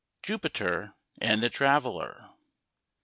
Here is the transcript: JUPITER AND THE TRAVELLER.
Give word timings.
JUPITER 0.23 0.95
AND 1.21 1.43
THE 1.43 1.51
TRAVELLER. 1.51 2.31